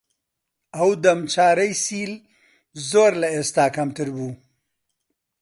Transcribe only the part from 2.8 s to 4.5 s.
زۆر لە ئێستا کەمتر بوو